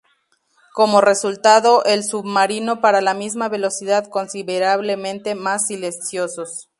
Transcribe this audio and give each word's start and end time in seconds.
Como 0.73 0.99
resultado, 0.99 1.83
el 1.85 2.03
submarino 2.03 2.81
para 2.81 3.01
la 3.01 3.13
misma 3.13 3.49
velocidad 3.49 4.07
considerablemente 4.09 5.35
más 5.35 5.67
silenciosos. 5.67 6.69